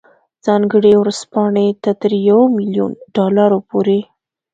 [0.45, 3.99] ځانګړې ورځپاڼې ته تر یو میلیون ډالرو پورې.